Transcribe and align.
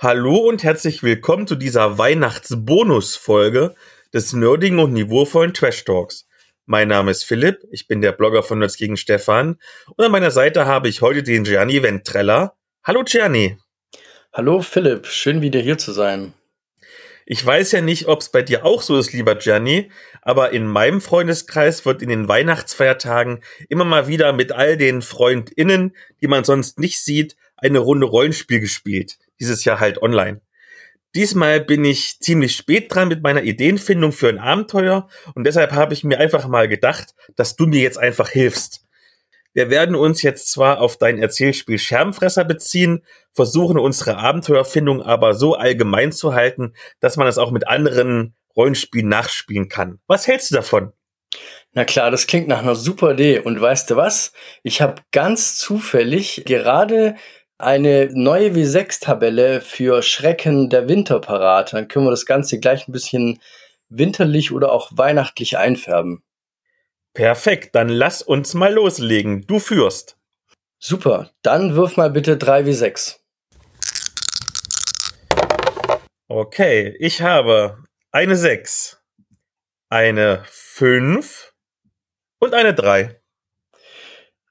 Hallo 0.00 0.36
und 0.38 0.64
herzlich 0.64 1.02
willkommen 1.02 1.46
zu 1.46 1.54
dieser 1.54 1.98
Weihnachtsbonus-Folge 1.98 3.74
des 4.12 4.32
nerdigen 4.32 4.78
und 4.78 4.92
niveauvollen 4.92 5.54
Trash 5.54 5.84
Talks. 5.84 6.26
Mein 6.66 6.88
Name 6.88 7.10
ist 7.12 7.24
Philipp, 7.24 7.60
ich 7.70 7.86
bin 7.86 8.00
der 8.00 8.12
Blogger 8.12 8.42
von 8.42 8.58
Nerds 8.58 8.76
gegen 8.76 8.96
Stefan 8.96 9.58
und 9.94 10.04
an 10.04 10.10
meiner 10.10 10.30
Seite 10.30 10.66
habe 10.66 10.88
ich 10.88 11.00
heute 11.00 11.22
den 11.22 11.44
Gianni 11.44 11.82
Ventreller. 11.82 12.56
Hallo 12.82 13.04
Gianni. 13.04 13.58
Hallo 14.32 14.60
Philipp, 14.60 15.06
schön 15.06 15.40
wieder 15.40 15.60
hier 15.60 15.78
zu 15.78 15.92
sein. 15.92 16.32
Ich 17.30 17.44
weiß 17.44 17.72
ja 17.72 17.82
nicht, 17.82 18.08
ob 18.08 18.22
es 18.22 18.30
bei 18.30 18.40
dir 18.40 18.64
auch 18.64 18.80
so 18.80 18.98
ist, 18.98 19.12
lieber 19.12 19.34
Gianni, 19.34 19.90
aber 20.22 20.52
in 20.52 20.66
meinem 20.66 21.02
Freundeskreis 21.02 21.84
wird 21.84 22.00
in 22.00 22.08
den 22.08 22.26
Weihnachtsfeiertagen 22.26 23.40
immer 23.68 23.84
mal 23.84 24.08
wieder 24.08 24.32
mit 24.32 24.50
all 24.50 24.78
den 24.78 25.02
FreundInnen, 25.02 25.94
die 26.22 26.26
man 26.26 26.44
sonst 26.44 26.78
nicht 26.78 27.04
sieht, 27.04 27.36
eine 27.58 27.80
Runde 27.80 28.06
Rollenspiel 28.06 28.60
gespielt. 28.60 29.18
Dieses 29.38 29.66
Jahr 29.66 29.78
halt 29.78 30.00
online. 30.00 30.40
Diesmal 31.14 31.60
bin 31.60 31.84
ich 31.84 32.18
ziemlich 32.18 32.56
spät 32.56 32.94
dran 32.94 33.08
mit 33.08 33.22
meiner 33.22 33.42
Ideenfindung 33.42 34.12
für 34.12 34.30
ein 34.30 34.38
Abenteuer 34.38 35.06
und 35.34 35.44
deshalb 35.44 35.72
habe 35.72 35.92
ich 35.92 36.04
mir 36.04 36.18
einfach 36.18 36.48
mal 36.48 36.66
gedacht, 36.66 37.14
dass 37.36 37.56
du 37.56 37.66
mir 37.66 37.82
jetzt 37.82 37.98
einfach 37.98 38.30
hilfst. 38.30 38.86
Wir 39.52 39.68
werden 39.68 39.96
uns 39.96 40.22
jetzt 40.22 40.50
zwar 40.50 40.80
auf 40.80 40.96
dein 40.96 41.18
Erzählspiel 41.18 41.78
Scherbenfresser 41.78 42.44
beziehen, 42.44 43.02
versuchen 43.38 43.78
unsere 43.78 44.16
Abenteuerfindung 44.16 45.00
aber 45.00 45.32
so 45.32 45.54
allgemein 45.54 46.10
zu 46.10 46.34
halten, 46.34 46.74
dass 46.98 47.16
man 47.16 47.28
es 47.28 47.38
auch 47.38 47.52
mit 47.52 47.68
anderen 47.68 48.34
Rollenspielen 48.56 49.08
nachspielen 49.08 49.68
kann. 49.68 50.00
Was 50.08 50.26
hältst 50.26 50.50
du 50.50 50.56
davon? 50.56 50.92
Na 51.72 51.84
klar, 51.84 52.10
das 52.10 52.26
klingt 52.26 52.48
nach 52.48 52.58
einer 52.58 52.74
super 52.74 53.12
Idee. 53.12 53.38
Und 53.38 53.60
weißt 53.60 53.90
du 53.90 53.94
was? 53.94 54.32
Ich 54.64 54.82
habe 54.82 55.02
ganz 55.12 55.56
zufällig 55.56 56.42
gerade 56.46 57.14
eine 57.58 58.08
neue 58.12 58.50
W6-Tabelle 58.54 59.60
für 59.60 60.02
Schrecken 60.02 60.68
der 60.68 60.88
Winter 60.88 61.20
parat. 61.20 61.74
Dann 61.74 61.86
können 61.86 62.06
wir 62.06 62.10
das 62.10 62.26
Ganze 62.26 62.58
gleich 62.58 62.88
ein 62.88 62.92
bisschen 62.92 63.38
winterlich 63.88 64.50
oder 64.50 64.72
auch 64.72 64.90
weihnachtlich 64.96 65.58
einfärben. 65.58 66.24
Perfekt, 67.14 67.76
dann 67.76 67.88
lass 67.88 68.20
uns 68.20 68.54
mal 68.54 68.74
loslegen. 68.74 69.46
Du 69.46 69.60
führst. 69.60 70.16
Super, 70.80 71.30
dann 71.42 71.76
wirf 71.76 71.96
mal 71.96 72.10
bitte 72.10 72.34
3W6. 72.34 73.17
Okay, 76.30 76.94
ich 76.98 77.22
habe 77.22 77.84
eine 78.12 78.36
6, 78.36 79.02
eine 79.88 80.44
5 80.44 81.54
und 82.38 82.52
eine 82.52 82.74
3. 82.74 83.18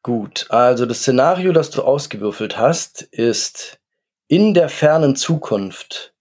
Gut, 0.02 0.48
also 0.50 0.88
das 0.88 1.02
Szenario, 1.02 1.52
das 1.52 1.70
du 1.70 1.84
ausgewürfelt 1.84 2.58
hast, 2.58 3.04
ist 3.04 3.80
in 4.28 4.56
der 4.56 4.70
fernen 4.70 5.16
Zukunft 5.16 6.16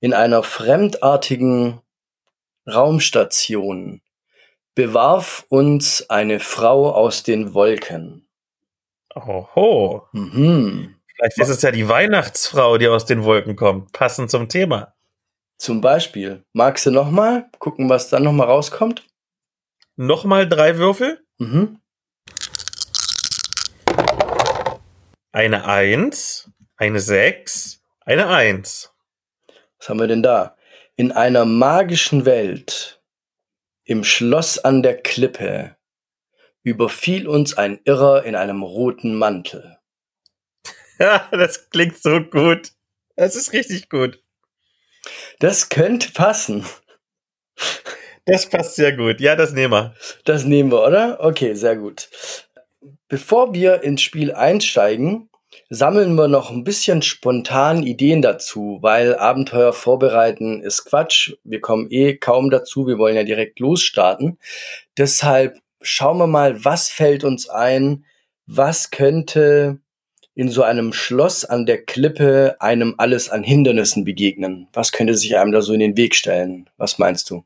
in 0.00 0.14
einer 0.14 0.42
fremdartigen 0.42 1.82
Raumstation 2.66 4.00
bewarf 4.74 5.44
uns 5.50 6.08
eine 6.08 6.40
Frau 6.40 6.90
aus 6.90 7.22
den 7.22 7.52
Wolken. 7.52 8.26
Oho. 9.14 10.08
Mhm. 10.12 10.96
Vielleicht 11.14 11.38
ist 11.38 11.50
es 11.50 11.60
ja 11.60 11.70
die 11.70 11.86
Weihnachtsfrau, 11.86 12.78
die 12.78 12.88
aus 12.88 13.04
den 13.04 13.24
Wolken 13.24 13.56
kommt. 13.56 13.92
Passend 13.92 14.30
zum 14.30 14.48
Thema. 14.48 14.94
Zum 15.62 15.80
Beispiel. 15.80 16.44
Magst 16.54 16.86
du 16.86 16.90
nochmal 16.90 17.48
gucken, 17.60 17.88
was 17.88 18.10
dann 18.10 18.24
nochmal 18.24 18.48
rauskommt? 18.48 19.06
Nochmal 19.94 20.48
drei 20.48 20.76
Würfel? 20.76 21.24
Mhm. 21.38 21.80
Eine 25.30 25.64
Eins, 25.64 26.50
eine 26.76 26.98
Sechs, 26.98 27.80
eine 28.00 28.26
Eins. 28.26 28.92
Was 29.78 29.88
haben 29.88 30.00
wir 30.00 30.08
denn 30.08 30.24
da? 30.24 30.56
In 30.96 31.12
einer 31.12 31.44
magischen 31.44 32.24
Welt 32.24 33.00
im 33.84 34.02
Schloss 34.02 34.58
an 34.58 34.82
der 34.82 35.00
Klippe 35.00 35.76
überfiel 36.64 37.28
uns 37.28 37.56
ein 37.56 37.78
Irrer 37.84 38.24
in 38.24 38.34
einem 38.34 38.64
roten 38.64 39.14
Mantel. 39.14 39.78
Ja, 40.98 41.28
das 41.30 41.70
klingt 41.70 42.02
so 42.02 42.20
gut. 42.20 42.72
Das 43.14 43.36
ist 43.36 43.52
richtig 43.52 43.88
gut. 43.88 44.21
Das 45.38 45.68
könnte 45.68 46.12
passen. 46.12 46.64
Das 48.24 48.48
passt 48.48 48.76
sehr 48.76 48.96
gut. 48.96 49.20
Ja, 49.20 49.34
das 49.34 49.52
nehmen 49.52 49.72
wir. 49.72 49.94
Das 50.24 50.44
nehmen 50.44 50.70
wir, 50.70 50.86
oder? 50.86 51.18
Okay, 51.20 51.54
sehr 51.54 51.76
gut. 51.76 52.08
Bevor 53.08 53.52
wir 53.52 53.82
ins 53.82 54.00
Spiel 54.00 54.32
einsteigen, 54.32 55.28
sammeln 55.68 56.14
wir 56.14 56.28
noch 56.28 56.50
ein 56.50 56.64
bisschen 56.64 57.02
spontan 57.02 57.82
Ideen 57.82 58.22
dazu, 58.22 58.78
weil 58.80 59.16
Abenteuer 59.16 59.72
vorbereiten 59.72 60.62
ist 60.62 60.84
Quatsch. 60.84 61.32
Wir 61.44 61.60
kommen 61.60 61.88
eh 61.90 62.16
kaum 62.16 62.50
dazu. 62.50 62.86
Wir 62.86 62.98
wollen 62.98 63.16
ja 63.16 63.24
direkt 63.24 63.58
losstarten. 63.58 64.38
Deshalb 64.96 65.58
schauen 65.80 66.18
wir 66.18 66.26
mal, 66.26 66.64
was 66.64 66.88
fällt 66.88 67.24
uns 67.24 67.48
ein? 67.48 68.04
Was 68.46 68.90
könnte 68.90 69.78
in 70.34 70.48
so 70.48 70.62
einem 70.62 70.92
Schloss 70.92 71.44
an 71.44 71.66
der 71.66 71.84
Klippe 71.84 72.56
einem 72.60 72.94
alles 72.98 73.28
an 73.28 73.42
Hindernissen 73.42 74.04
begegnen? 74.04 74.68
Was 74.72 74.92
könnte 74.92 75.14
sich 75.14 75.36
einem 75.36 75.52
da 75.52 75.60
so 75.60 75.72
in 75.72 75.80
den 75.80 75.96
Weg 75.96 76.14
stellen? 76.14 76.70
Was 76.78 76.98
meinst 76.98 77.28
du? 77.30 77.44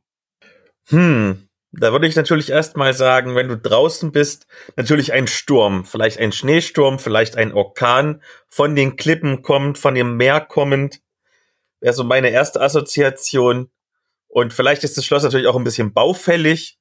Hm, 0.88 1.48
da 1.72 1.92
würde 1.92 2.06
ich 2.06 2.16
natürlich 2.16 2.50
erstmal 2.50 2.94
sagen, 2.94 3.34
wenn 3.34 3.48
du 3.48 3.56
draußen 3.56 4.12
bist, 4.12 4.46
natürlich 4.76 5.12
ein 5.12 5.26
Sturm, 5.26 5.84
vielleicht 5.84 6.18
ein 6.18 6.32
Schneesturm, 6.32 6.98
vielleicht 6.98 7.36
ein 7.36 7.52
Orkan 7.52 8.22
von 8.48 8.76
den 8.76 8.96
Klippen 8.96 9.42
kommt, 9.42 9.78
von 9.78 9.94
dem 9.94 10.16
Meer 10.16 10.40
kommend. 10.40 11.00
Wäre 11.80 11.92
so 11.92 12.04
meine 12.04 12.30
erste 12.30 12.60
Assoziation. 12.60 13.70
Und 14.28 14.52
vielleicht 14.52 14.84
ist 14.84 14.96
das 14.96 15.04
Schloss 15.04 15.24
natürlich 15.24 15.48
auch 15.48 15.56
ein 15.56 15.64
bisschen 15.64 15.92
baufällig. 15.92 16.78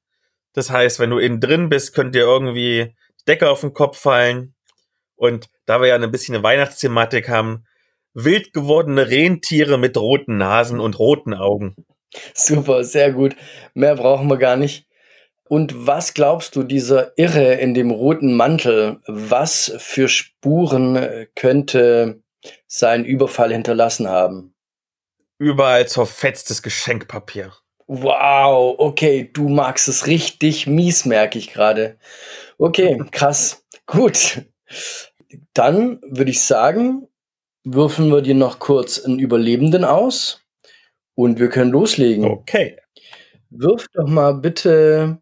Das 0.52 0.70
heißt, 0.70 1.00
wenn 1.00 1.10
du 1.10 1.18
innen 1.18 1.40
drin 1.40 1.68
bist, 1.68 1.94
könnt 1.94 2.14
dir 2.14 2.22
irgendwie 2.22 2.94
Decke 3.26 3.50
auf 3.50 3.60
den 3.60 3.74
Kopf 3.74 3.98
fallen. 3.98 4.54
Und 5.16 5.48
da 5.66 5.80
wir 5.80 5.88
ja 5.88 5.96
ein 5.96 6.10
bisschen 6.10 6.34
eine 6.34 6.44
Weihnachtsthematik 6.44 7.28
haben, 7.28 7.66
wild 8.14 8.52
gewordene 8.52 9.10
Rentiere 9.10 9.78
mit 9.78 9.96
roten 9.96 10.38
Nasen 10.38 10.80
und 10.80 10.98
roten 10.98 11.34
Augen. 11.34 11.76
Super, 12.34 12.84
sehr 12.84 13.12
gut. 13.12 13.36
Mehr 13.74 13.96
brauchen 13.96 14.28
wir 14.28 14.38
gar 14.38 14.56
nicht. 14.56 14.86
Und 15.48 15.86
was 15.86 16.14
glaubst 16.14 16.56
du, 16.56 16.64
dieser 16.64 17.16
Irre 17.16 17.54
in 17.54 17.74
dem 17.74 17.90
roten 17.90 18.34
Mantel, 18.34 19.00
was 19.06 19.72
für 19.78 20.08
Spuren 20.08 21.26
könnte 21.36 22.22
sein 22.66 23.04
Überfall 23.04 23.52
hinterlassen 23.52 24.08
haben? 24.08 24.54
Überall 25.38 25.86
zerfetztes 25.86 26.62
Geschenkpapier. 26.62 27.52
Wow, 27.86 28.74
okay, 28.78 29.30
du 29.32 29.48
magst 29.48 29.86
es 29.86 30.08
richtig 30.08 30.66
mies, 30.66 31.04
merke 31.04 31.38
ich 31.38 31.52
gerade. 31.52 31.98
Okay, 32.58 33.00
krass. 33.12 33.64
Gut. 33.86 34.42
Dann 35.54 36.00
würde 36.02 36.30
ich 36.30 36.42
sagen, 36.42 37.08
würfeln 37.64 38.10
wir 38.10 38.22
dir 38.22 38.34
noch 38.34 38.58
kurz 38.58 38.98
einen 39.04 39.18
Überlebenden 39.18 39.84
aus 39.84 40.40
und 41.14 41.38
wir 41.38 41.48
können 41.48 41.70
loslegen. 41.70 42.24
Okay. 42.24 42.78
Wirf 43.50 43.86
doch 43.92 44.06
mal 44.06 44.34
bitte 44.34 45.18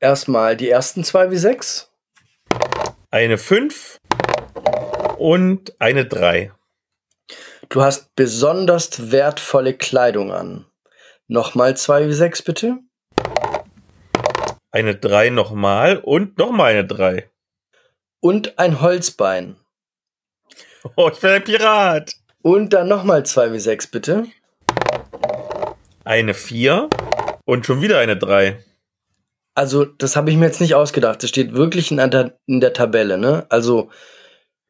erstmal 0.00 0.56
die 0.56 0.70
ersten 0.70 1.04
zwei 1.04 1.30
wie 1.30 1.36
sechs. 1.36 1.90
Eine 3.10 3.38
fünf 3.38 4.00
und 5.18 5.74
eine 5.80 6.06
drei. 6.06 6.52
Du 7.68 7.82
hast 7.82 8.14
besonders 8.16 9.12
wertvolle 9.12 9.74
Kleidung 9.74 10.32
an. 10.32 10.66
Nochmal 11.28 11.76
zwei 11.76 12.08
wie 12.08 12.12
sechs, 12.12 12.42
bitte. 12.42 12.78
Eine 14.70 14.94
drei 14.94 15.30
nochmal 15.30 15.98
und 15.98 16.38
nochmal 16.38 16.72
eine 16.72 16.86
drei. 16.86 17.31
Und 18.24 18.56
ein 18.56 18.80
Holzbein. 18.80 19.56
Oh, 20.94 21.10
ich 21.12 21.18
bin 21.18 21.30
ein 21.30 21.42
Pirat. 21.42 22.14
Und 22.40 22.72
dann 22.72 22.86
nochmal 22.86 23.26
zwei 23.26 23.52
wie 23.52 23.58
sechs, 23.58 23.88
bitte. 23.88 24.26
Eine 26.04 26.32
vier 26.32 26.88
und 27.44 27.66
schon 27.66 27.82
wieder 27.82 27.98
eine 27.98 28.16
drei. 28.16 28.62
Also, 29.56 29.84
das 29.84 30.14
habe 30.14 30.30
ich 30.30 30.36
mir 30.36 30.46
jetzt 30.46 30.60
nicht 30.60 30.76
ausgedacht. 30.76 31.20
Das 31.22 31.30
steht 31.30 31.54
wirklich 31.54 31.90
in 31.90 31.96
der, 31.96 32.38
in 32.46 32.60
der 32.60 32.72
Tabelle, 32.72 33.18
ne? 33.18 33.44
Also, 33.48 33.90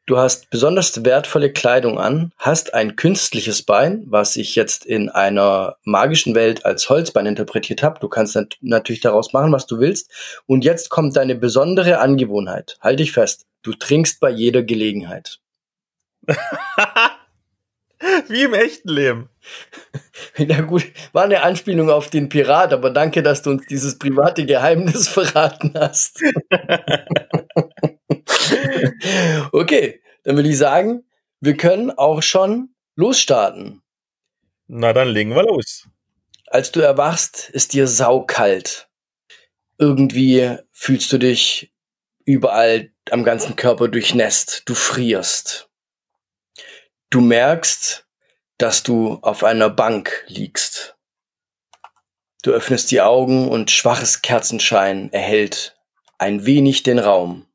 du 0.07 0.19
hast 0.19 0.51
besonders 0.51 1.05
wertvolle 1.05 1.53
Kleidung 1.53 1.99
an, 1.99 2.33
hast 2.39 2.75
ein 2.75 2.97
künstliches 2.97 3.63
Bein, 3.63 4.05
was 4.07 4.37
ich 4.37 4.55
jetzt 4.57 4.85
in 4.85 5.09
einer 5.09 5.77
magischen 5.85 6.35
Welt 6.35 6.65
als 6.65 6.89
Holzbein 6.89 7.27
interpretiert 7.27 7.83
habe. 7.83 8.01
Du 8.01 8.09
kannst 8.09 8.35
nat 8.37 8.57
natürlich 8.61 9.01
daraus 9.01 9.33
machen, 9.33 9.53
was 9.53 9.67
du 9.67 9.79
willst. 9.79 10.11
Und 10.47 10.65
jetzt 10.65 10.91
kommt 10.91 11.17
deine 11.17 11.35
besondere 11.35 11.99
Angewohnheit. 11.99 12.77
Halt 12.81 13.01
dich 13.01 13.13
fest. 13.13 13.47
Du 13.63 13.73
trinkst 13.73 14.21
bei 14.21 14.31
jeder 14.31 14.63
Gelegenheit. 14.63 15.39
Wie 18.29 18.43
im 18.43 18.55
echten 18.55 18.89
Leben. 18.89 19.29
Ja 20.39 20.63
gut, 20.63 20.85
war 21.13 21.25
eine 21.25 21.43
Anspielung 21.43 21.91
auf 21.91 22.09
den 22.09 22.29
Pirat, 22.29 22.73
aber 22.73 22.91
danke, 22.91 23.23
dass 23.23 23.43
du 23.43 23.51
uns 23.51 23.67
dieses 23.67 23.99
private 23.99 24.47
Geheimnis 24.47 25.09
verraten 25.11 25.75
hast. 25.79 26.23
okay, 29.53 30.01
dann 30.25 30.37
würde 30.37 30.49
ich 30.49 30.59
sagen, 30.59 31.05
wir 31.41 31.57
können 31.57 31.91
auch 31.91 32.23
schon 32.23 32.75
losstarten. 32.95 33.83
Na, 34.67 34.93
dann 34.93 35.09
legen 35.09 35.35
wir 35.35 35.43
los. 35.43 35.89
Als 36.47 36.73
du 36.73 36.81
erwachst, 36.81 37.51
ist 37.51 37.73
dir 37.73 37.87
saukalt. 37.87 38.89
Irgendwie 39.79 40.57
fühlst 40.71 41.13
du 41.13 41.19
dich 41.19 41.73
überall 42.25 42.93
am 43.11 43.25
ganzen 43.25 43.57
Körper 43.57 43.89
durchnässt. 43.89 44.63
Du 44.67 44.75
frierst. 44.75 45.69
Du 47.11 47.21
merkst, 47.21 48.07
dass 48.59 48.83
du 48.83 49.19
auf 49.23 49.45
einer 49.45 49.71
Bank 49.71 50.25
liegst. 50.29 50.97
Du 52.43 52.53
öffnest 52.53 52.91
die 52.91 53.01
Augen 53.01 53.49
und 53.49 53.71
schwaches 53.71 54.23
Kerzenschein 54.23 55.13
erhellt 55.13 55.77
ein 56.23 56.47
wenig 56.47 56.85
den 56.85 57.01
Raum. 57.01 57.47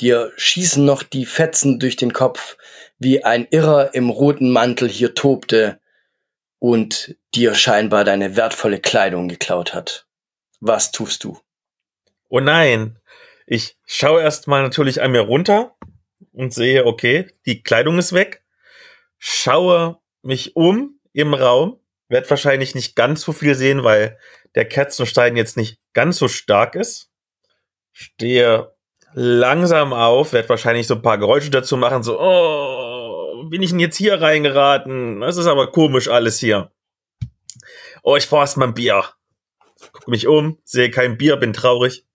Dir 0.00 0.32
schießen 0.36 0.84
noch 0.84 1.02
die 1.02 1.24
Fetzen 1.24 1.78
durch 1.78 1.96
den 1.96 2.12
Kopf, 2.12 2.56
wie 2.98 3.24
ein 3.24 3.46
Irrer 3.50 3.94
im 3.94 4.10
roten 4.10 4.50
Mantel 4.50 4.88
hier 4.88 5.14
tobte 5.14 5.80
und 6.58 7.16
dir 7.34 7.54
scheinbar 7.54 8.04
deine 8.04 8.36
wertvolle 8.36 8.80
Kleidung 8.80 9.28
geklaut 9.28 9.74
hat. 9.74 10.06
Was 10.60 10.92
tust 10.92 11.24
du? 11.24 11.38
Oh 12.28 12.40
nein. 12.40 12.98
Ich 13.46 13.76
schaue 13.86 14.22
erstmal 14.22 14.62
natürlich 14.62 15.00
an 15.00 15.12
mir 15.12 15.20
runter 15.20 15.76
und 16.32 16.52
sehe, 16.52 16.84
okay, 16.84 17.30
die 17.46 17.62
Kleidung 17.62 17.98
ist 17.98 18.12
weg. 18.12 18.42
Schaue 19.18 19.98
mich 20.22 20.56
um 20.56 20.98
im 21.12 21.32
Raum, 21.32 21.80
werde 22.08 22.28
wahrscheinlich 22.28 22.74
nicht 22.74 22.96
ganz 22.96 23.22
so 23.22 23.32
viel 23.32 23.54
sehen, 23.54 23.84
weil 23.84 24.18
der 24.54 24.66
Kerzenstein 24.66 25.36
jetzt 25.36 25.56
nicht 25.56 25.78
ganz 25.92 26.18
so 26.18 26.28
stark 26.28 26.74
ist. 26.74 27.10
Stehe 27.92 28.75
langsam 29.18 29.94
auf, 29.94 30.34
werde 30.34 30.50
wahrscheinlich 30.50 30.86
so 30.86 30.94
ein 30.94 31.02
paar 31.02 31.16
Geräusche 31.16 31.50
dazu 31.50 31.78
machen, 31.78 32.02
so, 32.02 32.20
oh, 32.20 33.44
bin 33.48 33.62
ich 33.62 33.70
denn 33.70 33.80
jetzt 33.80 33.96
hier 33.96 34.20
reingeraten? 34.20 35.20
Das 35.20 35.38
ist 35.38 35.46
aber 35.46 35.72
komisch 35.72 36.08
alles 36.08 36.38
hier. 36.38 36.70
Oh, 38.02 38.16
ich 38.16 38.28
brauche 38.28 38.42
erstmal 38.42 38.68
ein 38.68 38.74
Bier. 38.74 39.04
Gucke 39.92 40.10
mich 40.10 40.26
um, 40.26 40.58
sehe 40.64 40.90
kein 40.90 41.16
Bier, 41.16 41.36
bin 41.36 41.54
traurig. 41.54 42.06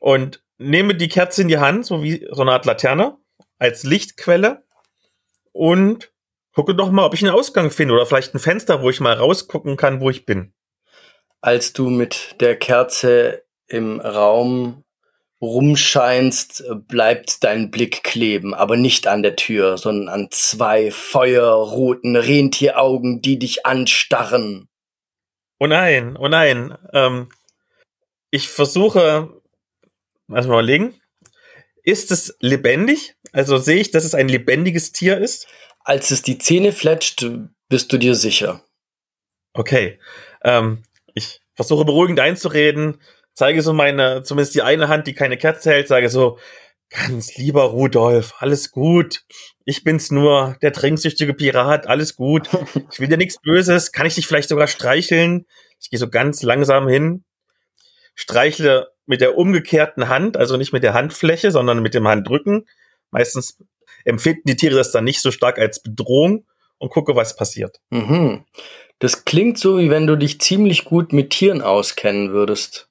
Und 0.00 0.44
nehme 0.58 0.94
die 0.94 1.08
Kerze 1.08 1.42
in 1.42 1.48
die 1.48 1.58
Hand, 1.58 1.86
so 1.86 2.02
wie 2.02 2.28
so 2.30 2.42
eine 2.42 2.52
Art 2.52 2.66
Laterne, 2.66 3.16
als 3.58 3.84
Lichtquelle 3.84 4.64
und 5.52 6.12
gucke 6.52 6.74
doch 6.74 6.90
mal, 6.90 7.06
ob 7.06 7.14
ich 7.14 7.22
einen 7.22 7.34
Ausgang 7.34 7.70
finde 7.70 7.94
oder 7.94 8.04
vielleicht 8.04 8.34
ein 8.34 8.38
Fenster, 8.38 8.82
wo 8.82 8.90
ich 8.90 9.00
mal 9.00 9.14
rausgucken 9.14 9.78
kann, 9.78 10.02
wo 10.02 10.10
ich 10.10 10.26
bin. 10.26 10.52
Als 11.40 11.72
du 11.72 11.88
mit 11.88 12.36
der 12.40 12.56
Kerze 12.56 13.44
im 13.66 14.00
Raum 14.00 14.83
rumscheinst, 15.44 16.64
bleibt 16.88 17.44
dein 17.44 17.70
Blick 17.70 18.02
kleben, 18.02 18.54
aber 18.54 18.76
nicht 18.76 19.06
an 19.06 19.22
der 19.22 19.36
Tür, 19.36 19.78
sondern 19.78 20.08
an 20.08 20.28
zwei 20.30 20.90
feuerroten 20.90 22.16
Rentieraugen, 22.16 23.20
die 23.22 23.38
dich 23.38 23.64
anstarren. 23.66 24.68
Oh 25.58 25.66
nein, 25.66 26.16
oh 26.16 26.28
nein. 26.28 26.76
Ähm, 26.92 27.28
ich 28.30 28.48
versuche, 28.48 29.40
lass 30.28 30.46
mal 30.46 30.54
überlegen. 30.54 31.00
Ist 31.84 32.10
es 32.10 32.36
lebendig? 32.40 33.14
Also 33.32 33.58
sehe 33.58 33.80
ich, 33.80 33.90
dass 33.90 34.04
es 34.04 34.14
ein 34.14 34.28
lebendiges 34.28 34.92
Tier 34.92 35.18
ist? 35.18 35.46
Als 35.80 36.10
es 36.10 36.22
die 36.22 36.38
Zähne 36.38 36.72
fletscht, 36.72 37.26
bist 37.68 37.92
du 37.92 37.98
dir 37.98 38.14
sicher. 38.14 38.64
Okay. 39.52 39.98
Ähm, 40.42 40.82
ich 41.14 41.40
versuche 41.54 41.84
beruhigend 41.84 42.20
einzureden, 42.20 43.00
zeige 43.34 43.62
so 43.62 43.72
meine, 43.72 44.22
zumindest 44.22 44.54
die 44.54 44.62
eine 44.62 44.88
Hand, 44.88 45.06
die 45.06 45.14
keine 45.14 45.36
Kerze 45.36 45.70
hält, 45.70 45.88
sage 45.88 46.08
so, 46.08 46.38
ganz 46.90 47.36
lieber 47.36 47.64
Rudolf, 47.64 48.34
alles 48.38 48.70
gut. 48.70 49.22
Ich 49.64 49.84
bin's 49.84 50.10
nur, 50.10 50.56
der 50.62 50.72
trinksüchtige 50.72 51.34
Pirat, 51.34 51.86
alles 51.86 52.16
gut. 52.16 52.48
Ich 52.92 53.00
will 53.00 53.08
dir 53.08 53.16
nichts 53.16 53.40
Böses. 53.40 53.92
Kann 53.92 54.06
ich 54.06 54.14
dich 54.14 54.26
vielleicht 54.26 54.48
sogar 54.48 54.66
streicheln? 54.66 55.46
Ich 55.80 55.90
gehe 55.90 55.98
so 55.98 56.08
ganz 56.08 56.42
langsam 56.42 56.88
hin, 56.88 57.24
streichle 58.14 58.88
mit 59.06 59.20
der 59.20 59.36
umgekehrten 59.36 60.08
Hand, 60.08 60.36
also 60.36 60.56
nicht 60.56 60.72
mit 60.72 60.82
der 60.82 60.94
Handfläche, 60.94 61.50
sondern 61.50 61.82
mit 61.82 61.94
dem 61.94 62.08
Handrücken. 62.08 62.66
Meistens 63.10 63.58
empfinden 64.04 64.42
die 64.46 64.56
Tiere 64.56 64.76
das 64.76 64.92
dann 64.92 65.04
nicht 65.04 65.20
so 65.20 65.30
stark 65.30 65.58
als 65.58 65.82
Bedrohung 65.82 66.46
und 66.78 66.90
gucke, 66.90 67.16
was 67.16 67.36
passiert. 67.36 67.80
Mhm. 67.90 68.44
Das 68.98 69.24
klingt 69.24 69.58
so, 69.58 69.78
wie 69.78 69.90
wenn 69.90 70.06
du 70.06 70.16
dich 70.16 70.40
ziemlich 70.40 70.84
gut 70.84 71.12
mit 71.12 71.30
Tieren 71.30 71.60
auskennen 71.60 72.32
würdest. 72.32 72.88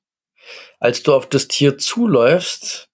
Als 0.80 1.04
du 1.04 1.14
auf 1.14 1.28
das 1.28 1.48
Tier 1.48 1.78
zuläufst, 1.78 2.90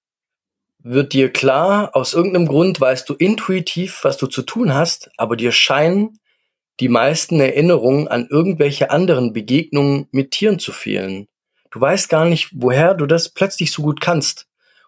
wird 0.81 1.13
dir 1.13 1.31
klar, 1.31 1.95
aus 1.95 2.13
irgendeinem 2.13 2.47
Grund 2.47 2.79
weißt 2.79 3.09
du 3.09 3.13
intuitiv, 3.13 4.03
was 4.03 4.17
du 4.17 4.27
zu 4.27 4.43
tun 4.43 4.73
hast, 4.73 5.11
aber 5.17 5.35
dir 5.35 5.51
scheinen 5.51 6.19
die 6.79 6.87
meisten 6.87 7.39
Erinnerungen 7.39 8.07
an 8.07 8.27
irgendwelche 8.29 8.89
anderen 8.89 9.33
Begegnungen 9.33 10.07
mit 10.11 10.31
Tieren 10.31 10.59
zu 10.59 10.71
fehlen. 10.71 11.27
Du 11.71 11.81
weißt 11.81 12.09
gar 12.09 12.25
nicht, 12.25 12.49
woher 12.53 12.93
du 12.93 13.05
das 13.05 13.29
plötzlich 13.29 13.71
so 13.71 13.81
gut 13.81 14.01
kannst. 14.01 14.47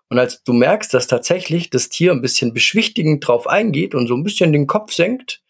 Und 0.10 0.18
als 0.18 0.44
du 0.44 0.54
merkst, 0.54 0.94
dass 0.94 1.08
tatsächlich 1.08 1.69
das 1.69 1.90
Tier 1.90 2.12
ein 2.12 2.22
bisschen 2.22 2.54
beschwichtigend 2.54 3.25
drauf 3.25 3.48
eingeht 3.48 3.94
und 3.94 4.08
so 4.08 4.16
ein 4.16 4.24
bisschen 4.24 4.52
den 4.52 4.68
Kopf 4.68 4.94
senkt 4.94 5.42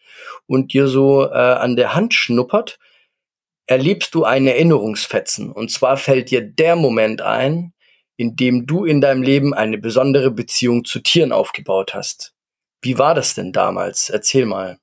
und 0.46 0.72
dir 0.72 0.88
so 0.88 1.24
äh, 1.26 1.34
an 1.34 1.76
der 1.76 1.94
Hand 1.94 2.14
schnuppert, 2.14 2.78
erlebst 3.66 4.14
du 4.14 4.24
einen 4.24 4.46
Erinnerungsfetzen. 4.46 5.52
Und 5.52 5.70
zwar 5.70 5.96
fällt 5.96 6.30
dir 6.30 6.40
der 6.40 6.76
Moment 6.76 7.22
ein, 7.22 7.72
in 8.16 8.36
dem 8.36 8.66
du 8.66 8.84
in 8.84 9.00
deinem 9.00 9.22
Leben 9.22 9.54
eine 9.54 9.78
besondere 9.78 10.30
Beziehung 10.30 10.84
zu 10.84 11.00
Tieren 11.00 11.32
aufgebaut 11.32 11.94
hast. 11.94 12.34
Wie 12.80 12.98
war 12.98 13.14
das 13.14 13.34
denn 13.34 13.52
damals? 13.52 14.10
Erzähl 14.10 14.46
mal. 14.46 14.78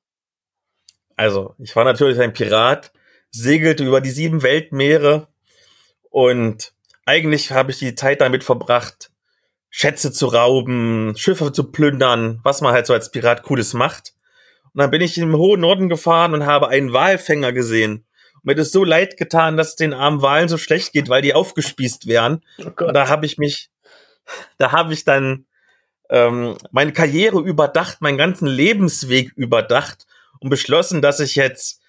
Also, 1.15 1.53
ich 1.57 1.75
war 1.75 1.83
natürlich 1.83 2.19
ein 2.19 2.33
Pirat, 2.33 2.91
segelte 3.29 3.85
über 3.85 4.01
die 4.01 4.09
sieben 4.09 4.41
Weltmeere 4.41 5.27
und 6.09 6.73
eigentlich 7.05 7.51
habe 7.51 7.71
ich 7.71 7.79
die 7.79 7.95
Zeit 7.95 8.21
damit 8.21 8.43
verbracht, 8.43 9.11
Schätze 9.69 10.11
zu 10.11 10.27
rauben, 10.27 11.13
Schiffe 11.17 11.51
zu 11.51 11.71
plündern, 11.71 12.39
was 12.43 12.61
man 12.61 12.73
halt 12.73 12.87
so 12.87 12.93
als 12.93 13.11
Pirat 13.11 13.43
Cooles 13.43 13.73
macht. 13.73 14.13
Und 14.73 14.79
dann 14.79 14.91
bin 14.91 15.01
ich 15.01 15.17
im 15.17 15.35
hohen 15.35 15.61
Norden 15.61 15.89
gefahren 15.89 16.33
und 16.33 16.45
habe 16.45 16.69
einen 16.69 16.93
Walfänger 16.93 17.51
gesehen 17.51 18.05
mir 18.43 18.55
das 18.55 18.71
so 18.71 18.83
leid 18.83 19.17
getan, 19.17 19.57
dass 19.57 19.69
es 19.69 19.75
den 19.75 19.93
armen 19.93 20.21
Wahlen 20.21 20.49
so 20.49 20.57
schlecht 20.57 20.93
geht, 20.93 21.09
weil 21.09 21.21
die 21.21 21.33
aufgespießt 21.33 22.07
wären. 22.07 22.43
Oh 22.59 22.85
und 22.85 22.93
da 22.93 23.07
habe 23.07 23.25
ich 23.25 23.37
mich, 23.37 23.69
da 24.57 24.71
habe 24.71 24.93
ich 24.93 25.03
dann 25.03 25.45
ähm, 26.09 26.57
meine 26.71 26.93
Karriere 26.93 27.39
überdacht, 27.39 28.01
meinen 28.01 28.17
ganzen 28.17 28.47
Lebensweg 28.47 29.31
überdacht 29.35 30.05
und 30.39 30.49
beschlossen, 30.49 31.01
dass 31.01 31.19
ich 31.19 31.35
jetzt 31.35 31.81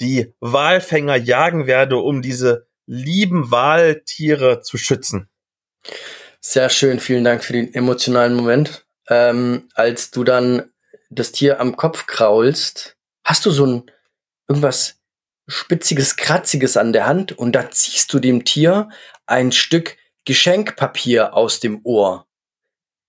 die 0.00 0.32
Walfänger 0.40 1.16
jagen 1.16 1.66
werde, 1.66 1.96
um 1.96 2.22
diese 2.22 2.66
lieben 2.86 3.50
Waltiere 3.50 4.60
zu 4.62 4.78
schützen. 4.78 5.28
Sehr 6.40 6.68
schön, 6.70 7.00
vielen 7.00 7.24
Dank 7.24 7.44
für 7.44 7.52
den 7.52 7.74
emotionalen 7.74 8.34
Moment. 8.34 8.86
Ähm, 9.08 9.68
als 9.74 10.10
du 10.10 10.24
dann 10.24 10.70
das 11.10 11.32
Tier 11.32 11.60
am 11.60 11.76
Kopf 11.76 12.06
kraulst, 12.06 12.96
hast 13.24 13.46
du 13.46 13.50
so 13.50 13.66
ein 13.66 13.90
irgendwas 14.48 15.00
spitziges, 15.46 16.16
kratziges 16.16 16.76
an 16.76 16.92
der 16.92 17.06
Hand 17.06 17.32
und 17.32 17.52
da 17.52 17.70
ziehst 17.70 18.12
du 18.12 18.18
dem 18.18 18.44
Tier 18.44 18.88
ein 19.26 19.52
Stück 19.52 19.96
Geschenkpapier 20.24 21.34
aus 21.34 21.60
dem 21.60 21.80
Ohr. 21.84 22.26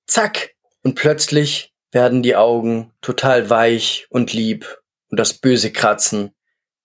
Zack! 0.05 0.55
Und 0.83 0.95
plötzlich 0.95 1.73
werden 1.91 2.21
die 2.21 2.35
Augen 2.35 2.93
total 3.01 3.49
weich 3.49 4.07
und 4.09 4.33
lieb 4.33 4.81
und 5.09 5.19
das 5.19 5.33
böse 5.33 5.71
Kratzen 5.71 6.33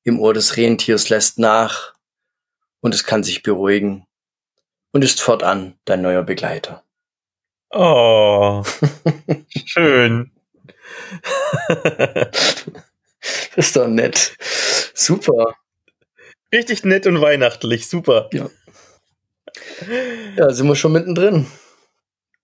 im 0.05 0.19
Ohr 0.19 0.35
des 0.35 0.57
Rentiers 0.57 1.09
lässt 1.09 1.39
nach 1.39 1.95
und 2.81 2.95
es 2.95 3.05
kann 3.05 3.23
sich 3.23 3.43
beruhigen 3.43 4.07
und 4.93 5.05
ist 5.05 5.21
fortan 5.21 5.79
dein 5.85 6.03
neuer 6.03 6.23
Begleiter. 6.23 6.83
Oh, 7.71 8.65
schön. 9.67 10.31
ist 13.57 13.77
doch 13.77 13.87
nett. 13.87 14.37
Super. 15.03 15.57
Richtig 16.53 16.85
nett 16.85 17.09
und 17.09 17.21
weihnachtlich, 17.21 17.89
super. 17.89 18.31
Ja. 18.33 18.49
Ja, 20.37 20.51
sind 20.51 20.69
wir 20.69 20.77
schon 20.77 20.93
mittendrin. 20.93 21.47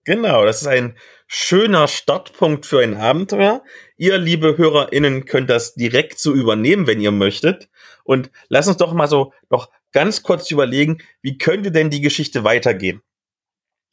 Genau, 0.04 0.44
das 0.44 0.62
ist 0.62 0.66
ein 0.66 0.98
schöner 1.28 1.86
Startpunkt 1.86 2.66
für 2.66 2.80
ein 2.80 2.96
Abenteuer. 2.96 3.62
Ihr, 3.96 4.18
liebe 4.18 4.58
HörerInnen, 4.58 5.24
könnt 5.24 5.50
das 5.50 5.74
direkt 5.74 6.18
so 6.18 6.32
übernehmen, 6.32 6.88
wenn 6.88 7.00
ihr 7.00 7.12
möchtet. 7.12 7.68
Und 8.02 8.30
lasst 8.48 8.68
uns 8.68 8.78
doch 8.78 8.92
mal 8.92 9.06
so 9.06 9.32
noch 9.50 9.70
ganz 9.92 10.24
kurz 10.24 10.50
überlegen, 10.50 10.98
wie 11.22 11.38
könnte 11.38 11.70
denn 11.70 11.90
die 11.90 12.00
Geschichte 12.00 12.42
weitergehen? 12.42 13.02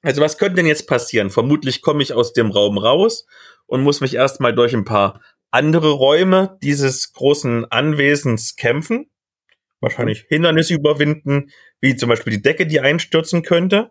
Also 0.02 0.22
was 0.22 0.40
könnte 0.40 0.56
denn 0.56 0.66
jetzt 0.66 0.88
passieren? 0.88 1.30
Vermutlich 1.30 1.82
komme 1.84 2.02
ich 2.02 2.14
aus 2.14 2.34
dem 2.34 2.50
Raum 2.50 2.80
raus 2.80 3.28
und 3.68 3.84
muss 3.84 4.02
mich 4.02 4.16
erstmal 4.16 4.56
durch 4.56 4.74
ein 4.74 4.86
paar 4.86 5.22
andere 5.56 5.92
Räume 5.92 6.60
dieses 6.62 7.14
großen 7.14 7.72
Anwesens 7.72 8.58
kämpfen. 8.58 9.10
Wahrscheinlich. 9.80 10.26
Hindernisse 10.28 10.74
überwinden, 10.74 11.52
wie 11.80 11.96
zum 11.96 12.10
Beispiel 12.10 12.34
die 12.34 12.42
Decke, 12.42 12.68
die 12.68 12.82
einstürzen 12.82 13.42
könnte. 13.42 13.90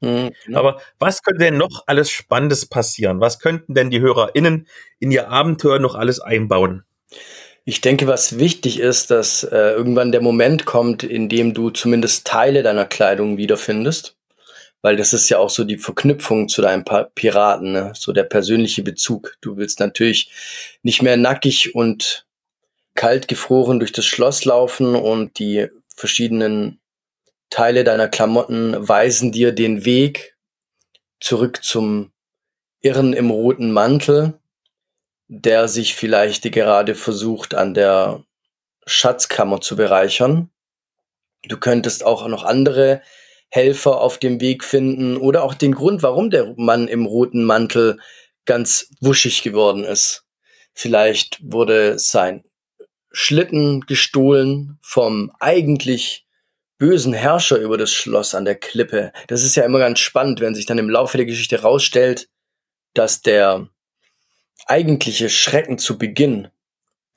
Mhm, 0.00 0.32
genau. 0.44 0.58
Aber 0.58 0.80
was 0.98 1.22
könnte 1.22 1.44
denn 1.44 1.56
noch 1.56 1.84
alles 1.86 2.10
Spannendes 2.10 2.66
passieren? 2.66 3.20
Was 3.20 3.38
könnten 3.38 3.74
denn 3.74 3.90
die 3.90 4.00
HörerInnen 4.00 4.66
in 4.98 5.12
ihr 5.12 5.30
Abenteuer 5.30 5.78
noch 5.78 5.94
alles 5.94 6.20
einbauen? 6.20 6.84
Ich 7.64 7.80
denke, 7.80 8.06
was 8.06 8.38
wichtig 8.38 8.80
ist, 8.80 9.10
dass 9.10 9.44
äh, 9.44 9.56
irgendwann 9.56 10.12
der 10.12 10.22
Moment 10.22 10.66
kommt, 10.66 11.02
in 11.02 11.28
dem 11.28 11.54
du 11.54 11.70
zumindest 11.70 12.26
Teile 12.26 12.62
deiner 12.62 12.84
Kleidung 12.84 13.36
wiederfindest. 13.36 14.16
Weil 14.82 14.96
das 14.96 15.12
ist 15.12 15.28
ja 15.28 15.38
auch 15.38 15.50
so 15.50 15.64
die 15.64 15.78
Verknüpfung 15.78 16.48
zu 16.48 16.62
deinem 16.62 16.84
Piraten, 17.14 17.72
ne? 17.72 17.92
so 17.94 18.12
der 18.12 18.24
persönliche 18.24 18.82
Bezug. 18.82 19.36
Du 19.40 19.56
willst 19.56 19.80
natürlich 19.80 20.30
nicht 20.82 21.02
mehr 21.02 21.16
nackig 21.16 21.74
und 21.74 22.26
kalt 22.94 23.28
gefroren 23.28 23.78
durch 23.78 23.92
das 23.92 24.06
Schloss 24.06 24.44
laufen 24.44 24.94
und 24.94 25.38
die 25.38 25.68
verschiedenen 25.94 26.80
Teile 27.50 27.84
deiner 27.84 28.08
Klamotten 28.08 28.88
weisen 28.88 29.32
dir 29.32 29.52
den 29.52 29.84
Weg 29.84 30.36
zurück 31.20 31.62
zum 31.62 32.12
Irren 32.80 33.12
im 33.12 33.30
roten 33.30 33.72
Mantel, 33.72 34.38
der 35.28 35.68
sich 35.68 35.94
vielleicht 35.94 36.50
gerade 36.52 36.94
versucht, 36.94 37.54
an 37.54 37.74
der 37.74 38.24
Schatzkammer 38.86 39.60
zu 39.60 39.76
bereichern. 39.76 40.50
Du 41.44 41.58
könntest 41.58 42.04
auch 42.04 42.26
noch 42.28 42.44
andere 42.44 43.02
Helfer 43.48 44.00
auf 44.00 44.18
dem 44.18 44.40
Weg 44.40 44.64
finden 44.64 45.16
oder 45.16 45.44
auch 45.44 45.54
den 45.54 45.74
Grund, 45.74 46.02
warum 46.02 46.30
der 46.30 46.54
Mann 46.56 46.88
im 46.88 47.06
roten 47.06 47.44
Mantel 47.44 47.98
ganz 48.44 48.90
wuschig 49.00 49.42
geworden 49.42 49.84
ist. 49.84 50.24
Vielleicht 50.74 51.38
wurde 51.42 51.98
sein 51.98 52.44
Schlitten 53.12 53.80
gestohlen 53.82 54.78
vom 54.82 55.32
eigentlich 55.40 56.26
bösen 56.78 57.14
Herrscher 57.14 57.56
über 57.56 57.78
das 57.78 57.92
Schloss 57.92 58.34
an 58.34 58.44
der 58.44 58.56
Klippe. 58.56 59.12
Das 59.28 59.42
ist 59.42 59.56
ja 59.56 59.64
immer 59.64 59.78
ganz 59.78 60.00
spannend, 60.00 60.40
wenn 60.40 60.54
sich 60.54 60.66
dann 60.66 60.78
im 60.78 60.90
Laufe 60.90 61.16
der 61.16 61.26
Geschichte 61.26 61.62
rausstellt, 61.62 62.28
dass 62.92 63.22
der 63.22 63.68
eigentliche 64.66 65.30
Schrecken 65.30 65.78
zu 65.78 65.96
Beginn, 65.96 66.48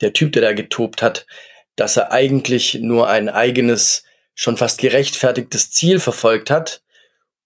der 0.00 0.12
Typ, 0.12 0.32
der 0.32 0.42
da 0.42 0.52
getobt 0.52 1.02
hat, 1.02 1.26
dass 1.76 1.96
er 1.96 2.12
eigentlich 2.12 2.74
nur 2.80 3.08
ein 3.08 3.28
eigenes, 3.28 4.04
schon 4.34 4.56
fast 4.56 4.80
gerechtfertigtes 4.80 5.70
Ziel 5.70 6.00
verfolgt 6.00 6.50
hat. 6.50 6.82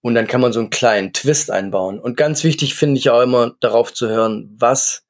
Und 0.01 0.13
dann 0.13 0.27
kann 0.27 0.41
man 0.41 0.53
so 0.53 0.59
einen 0.59 0.69
kleinen 0.69 1.13
Twist 1.13 1.49
einbauen. 1.49 1.99
Und 1.99 2.15
ganz 2.15 2.43
wichtig 2.43 2.75
finde 2.75 2.99
ich 2.99 3.09
auch 3.09 3.21
immer 3.21 3.55
darauf 3.59 3.91
zu 3.91 4.07
hören, 4.07 4.55
was 4.59 5.03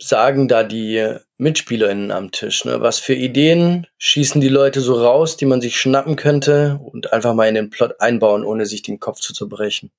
sagen 0.00 0.48
da 0.48 0.62
die 0.62 1.18
MitspielerInnen 1.38 2.10
am 2.10 2.30
Tisch? 2.30 2.64
Ne? 2.64 2.80
Was 2.80 2.98
für 2.98 3.14
Ideen 3.14 3.86
schießen 3.98 4.40
die 4.40 4.48
Leute 4.48 4.80
so 4.80 4.94
raus, 4.94 5.36
die 5.36 5.46
man 5.46 5.60
sich 5.60 5.80
schnappen 5.80 6.16
könnte 6.16 6.80
und 6.82 7.12
einfach 7.12 7.34
mal 7.34 7.48
in 7.48 7.54
den 7.54 7.70
Plot 7.70 8.00
einbauen, 8.00 8.44
ohne 8.44 8.66
sich 8.66 8.82
den 8.82 9.00
Kopf 9.00 9.20
zu 9.20 9.32
zerbrechen? 9.32 9.90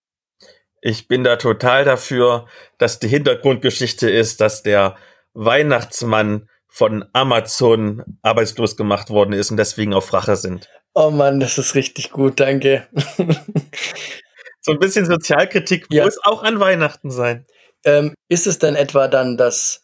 Ich 0.81 1.07
bin 1.07 1.23
da 1.23 1.35
total 1.35 1.83
dafür, 1.83 2.47
dass 2.77 2.99
die 2.99 3.09
Hintergrundgeschichte 3.09 4.09
ist, 4.09 4.39
dass 4.39 4.63
der 4.63 4.95
Weihnachtsmann 5.33 6.48
von 6.69 7.05
Amazon 7.13 8.03
arbeitslos 8.21 8.77
gemacht 8.77 9.09
worden 9.09 9.33
ist 9.33 9.51
und 9.51 9.57
deswegen 9.57 9.93
auf 9.93 10.13
Rache 10.13 10.35
sind. 10.35 10.69
Oh 10.93 11.09
Mann, 11.09 11.39
das 11.39 11.57
ist 11.57 11.75
richtig 11.75 12.11
gut, 12.11 12.39
danke. 12.39 12.87
so 14.61 14.71
ein 14.71 14.79
bisschen 14.79 15.05
Sozialkritik 15.05 15.87
ja. 15.89 16.05
muss 16.05 16.19
auch 16.23 16.43
an 16.43 16.59
Weihnachten 16.59 17.11
sein. 17.11 17.45
Ähm, 17.83 18.13
ist 18.27 18.47
es 18.47 18.59
denn 18.59 18.75
etwa 18.75 19.07
dann 19.07 19.37
das 19.37 19.81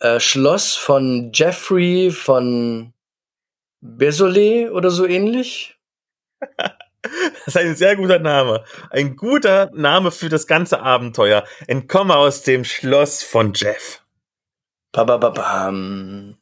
äh, 0.00 0.20
Schloss 0.20 0.74
von 0.74 1.30
Jeffrey 1.32 2.10
von 2.10 2.92
Besolet 3.80 4.70
oder 4.70 4.90
so 4.90 5.06
ähnlich? 5.06 5.76
Das 7.44 7.48
ist 7.48 7.56
ein 7.58 7.76
sehr 7.76 7.96
guter 7.96 8.18
Name. 8.18 8.64
Ein 8.88 9.14
guter 9.14 9.70
Name 9.74 10.10
für 10.10 10.30
das 10.30 10.46
ganze 10.46 10.80
Abenteuer. 10.80 11.44
Entkomme 11.66 12.16
aus 12.16 12.42
dem 12.42 12.64
Schloss 12.64 13.22
von 13.22 13.52
Jeff. 13.54 14.03
Babababam. 14.94 16.36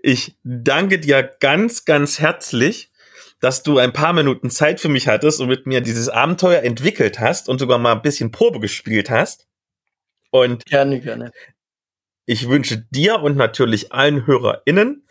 Ich 0.00 0.36
danke 0.42 0.98
dir 0.98 1.22
ganz, 1.22 1.84
ganz 1.84 2.18
herzlich, 2.18 2.90
dass 3.40 3.62
du 3.62 3.78
ein 3.78 3.92
paar 3.92 4.12
Minuten 4.12 4.50
Zeit 4.50 4.80
für 4.80 4.88
mich 4.88 5.08
hattest 5.08 5.40
und 5.40 5.48
mit 5.48 5.66
mir 5.66 5.80
dieses 5.80 6.08
Abenteuer 6.08 6.62
entwickelt 6.62 7.20
hast 7.20 7.48
und 7.48 7.58
sogar 7.58 7.78
mal 7.78 7.92
ein 7.92 8.02
bisschen 8.02 8.32
Probe 8.32 8.60
gespielt 8.60 9.10
hast. 9.10 9.48
Und 10.30 10.66
gerne, 10.66 11.00
gerne. 11.00 11.32
Ich 12.26 12.48
wünsche 12.48 12.78
dir 12.90 13.20
und 13.20 13.36
natürlich 13.36 13.92
allen 13.92 14.26
HörerInnen 14.26 15.06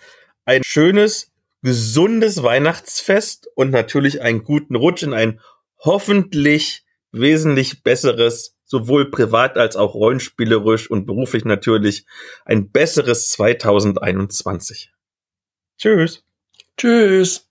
ein 0.45 0.63
schönes, 0.63 1.31
gesundes 1.61 2.43
Weihnachtsfest 2.43 3.47
und 3.55 3.71
natürlich 3.71 4.21
einen 4.21 4.43
guten 4.43 4.75
Rutsch 4.75 5.03
in 5.03 5.13
ein 5.13 5.39
hoffentlich 5.79 6.83
wesentlich 7.11 7.83
besseres, 7.83 8.57
sowohl 8.71 9.11
privat 9.11 9.57
als 9.57 9.75
auch 9.75 9.93
rollenspielerisch 9.93 10.89
und 10.89 11.05
beruflich 11.05 11.43
natürlich 11.43 12.05
ein 12.45 12.71
besseres 12.71 13.27
2021. 13.29 14.91
Tschüss. 15.77 16.23
Tschüss. 16.77 17.49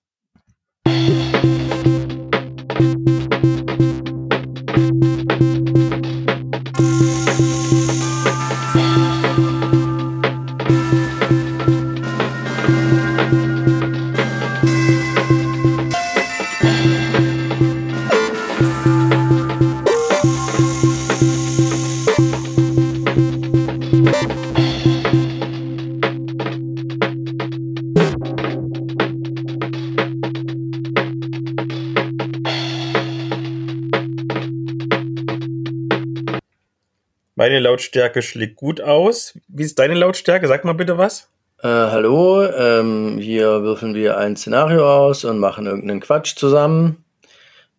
Meine 37.40 37.58
Lautstärke 37.58 38.20
schlägt 38.20 38.56
gut 38.56 38.82
aus. 38.82 39.32
Wie 39.48 39.62
ist 39.62 39.78
deine 39.78 39.94
Lautstärke? 39.94 40.46
Sag 40.46 40.66
mal 40.66 40.74
bitte 40.74 40.98
was. 40.98 41.30
Äh, 41.62 41.68
hallo, 41.68 42.44
ähm, 42.44 43.16
hier 43.18 43.62
würfeln 43.62 43.94
wir 43.94 44.18
ein 44.18 44.36
Szenario 44.36 44.86
aus 44.86 45.24
und 45.24 45.38
machen 45.38 45.64
irgendeinen 45.64 46.00
Quatsch 46.00 46.36
zusammen. 46.36 47.02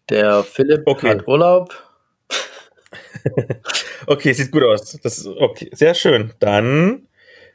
Der 0.10 0.44
Philipp 0.44 0.82
okay. 0.88 1.10
hat 1.10 1.28
Urlaub. 1.28 1.76
okay, 4.08 4.34
sieht 4.34 4.52
gut 4.52 4.64
aus. 4.64 4.98
Das 5.04 5.20
ist 5.20 5.28
okay, 5.28 5.70
sehr 5.74 5.94
schön. 5.94 6.34
Dann 6.40 7.08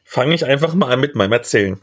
fange 0.04 0.36
ich 0.36 0.44
einfach 0.44 0.74
mal 0.74 0.92
an 0.92 1.00
mit 1.00 1.16
meinem 1.16 1.32
Erzählen. 1.32 1.80